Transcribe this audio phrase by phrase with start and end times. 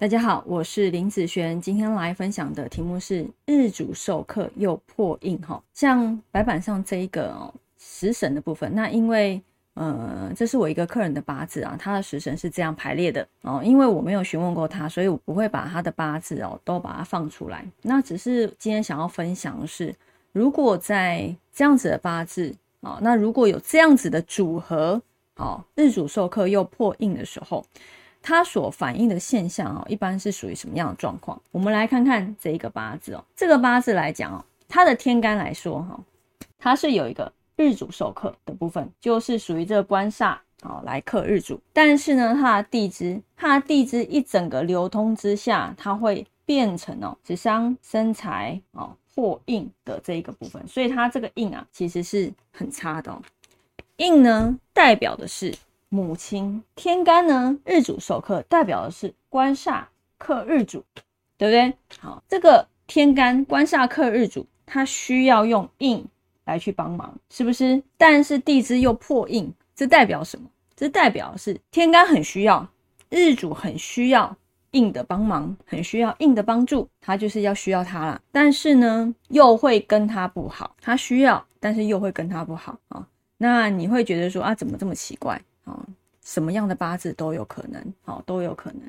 [0.00, 5.60] 大家好，我是林子璇，今天来分享的题目是日主受克又破印哈。
[5.74, 9.42] 像白板上这一个哦，食神的部分，那因为
[9.74, 13.60] 呃，这是我一个客人的八字啊，他的食神是这样排列的哦。
[13.64, 17.66] 因为我没有询问过他，所以我不会把他的八字哦都把它放出来。
[17.82, 19.92] 那只是今天想要分享的是，
[20.30, 25.02] 如果在这样子的八字啊，那如果有这样子的组合
[25.34, 27.66] 哦，日主受克又破印的时候。
[28.20, 31.40] 它所反映的现象哦，一般是属于什么样的状况？
[31.50, 33.24] 我们来看看这一个八字哦。
[33.34, 35.98] 这个八字来讲哦，它的天干来说哈，
[36.58, 41.58] 它是有一个日主受克的部分，就是属于这个官煞哦来克日主。
[41.72, 53.22] 但是呢，它的地支，它的地支一整个流通之下，它会变成哦食伤生财哦破印的这一个部分，所以它这个印啊，其实是很差的哦。
[53.96, 55.54] 印呢，代表的是。
[55.88, 59.84] 母亲天干呢，日主受克，代表的是官煞
[60.18, 60.84] 克日主，
[61.36, 61.74] 对不对？
[61.98, 66.04] 好，这个天干官煞克日主，它需要用印
[66.44, 67.82] 来去帮忙，是不是？
[67.96, 70.48] 但是地支又破印，这代表什么？
[70.76, 72.68] 这代表是天干很需要，
[73.08, 74.36] 日主很需要
[74.72, 78.20] 印的帮忙，很需要印的帮助，他就是要需要他了。
[78.30, 83.08] 但是呢，又会跟他不好，他需要，但是又会跟他不好啊。
[83.38, 85.40] 那你会觉得说啊，怎么这么奇怪？
[86.28, 88.82] 什么样的八字都有可能，好都有可能。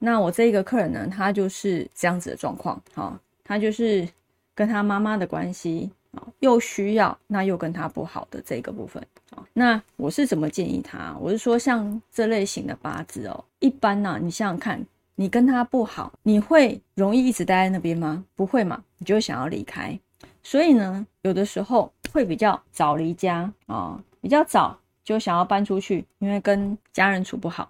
[0.00, 4.08] 那我这一个客人呢，他就是这样子的状况，好，他就是
[4.56, 9.46] 跟他妈妈的关系啊，又需要，那又跟他不好的这个部分啊。
[9.52, 11.16] 那我是怎么建议他？
[11.20, 18.24] 我是说，像这类型的八字哦，一般呢，你想想看，你跟他不好，你会容易一直待在那边吗？
[18.34, 19.96] 不会嘛，你就想要离开。
[20.42, 24.76] 所以呢，有的时候会比较早离家啊，比较早。
[25.10, 27.68] 就想要搬出去，因为跟家人处不好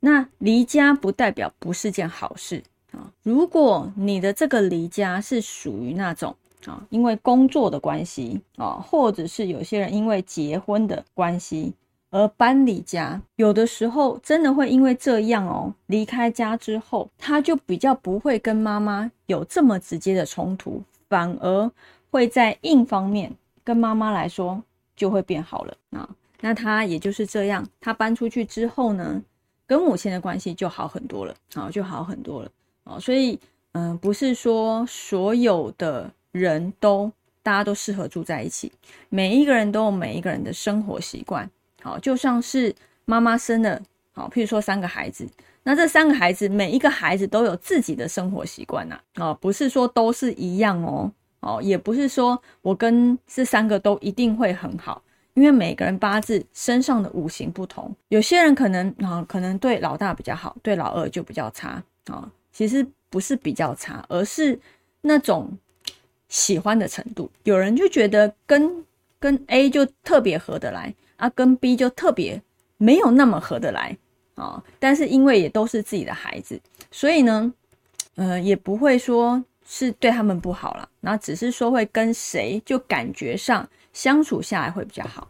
[0.00, 3.08] 那离家不代表不是件好事啊。
[3.22, 6.34] 如果你的这个离家是属于那种
[6.66, 11.72] 啊，因为工作的关系啊，或者是有些人因为结婚的关系
[12.10, 21.70] 而搬离家，有的时候真的会因为这样哦，离开家之后，他就比较不会跟妈妈有这么直接的冲突，反而
[22.10, 23.32] 会在硬方面
[23.62, 24.60] 跟妈妈来说
[24.96, 26.08] 就会变好了啊。
[26.44, 29.22] 那他也就是这样，他搬出去之后呢，
[29.64, 32.50] 跟母亲的关系就好很多了，好就好很多了，
[32.82, 33.38] 哦，所以
[33.72, 37.10] 嗯，不是说所有的人都
[37.44, 38.72] 大家都适合住在一起，
[39.08, 41.48] 每一个人都有每一个人的生活习惯，
[41.80, 42.74] 好，就像是
[43.04, 43.80] 妈妈生了，
[44.12, 45.24] 好，譬如说三个孩子，
[45.62, 55.00] 那这三个孩子每一个孩子都有自己的生活习惯呐，哦，不是说都是一样哦，哦，也不是说我跟这三个都一定会很好。
[55.34, 62.30] 因为每个人八字身上的五行不同，有些人可能啊，可能对老大比较好，对老二就比较差啊。
[62.52, 64.58] 其实不是比较差，而是
[65.00, 65.50] 那种
[66.28, 67.30] 喜欢的程度。
[67.44, 68.84] 有人就觉得跟
[69.18, 72.42] 跟 A 就特别合得来啊，跟 B 就特别
[72.76, 73.96] 没有那么合得来
[74.34, 74.62] 啊。
[74.78, 76.60] 但是因为也都是自己的孩子，
[76.90, 77.50] 所以呢，
[78.16, 83.66] 呃，也不会说是对他们不好了，那只是说会跟谁就感觉上。
[83.92, 85.28] 相处下来会比较好。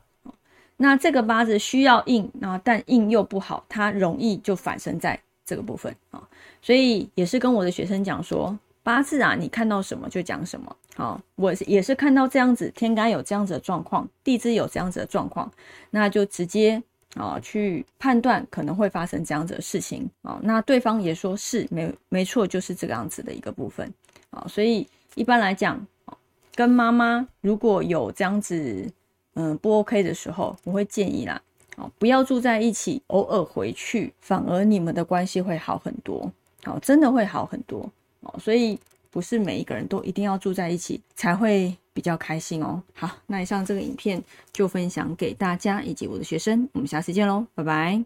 [0.76, 6.20] 那这个八字需要硬，那但硬又不好，它容易就反生在这个部分啊。
[6.60, 10.76] 所以也是跟我的学生讲说，八字啊，你看到什么就讲什么。
[10.96, 15.48] 好，我也是看到这样子，天干有这样子的状况，地支有这样子的状况，
[15.90, 16.82] 那就直接
[17.14, 20.40] 啊去判断可能会发生这样子的事情啊。
[20.42, 23.92] 那对方也说是没没错，就是这个样子的一个部分
[24.30, 24.44] 啊。
[24.48, 25.86] 所以一般来讲。
[26.54, 28.90] 跟妈妈如果有这样子，
[29.34, 31.40] 嗯，不 OK 的时候，我会建议啦，
[31.76, 36.30] 哦，不要住在一起，偶尔回去，反而你们的关系会好很多，
[36.64, 38.34] 好，真的会好很多哦。
[38.38, 38.78] 所以
[39.10, 42.82] 不是每一个人都一定要住在一起才会比较开心哦。
[42.94, 48.04] 好，那以上这个影片就分享给大家以及我的学生，我们下次见喽，拜拜。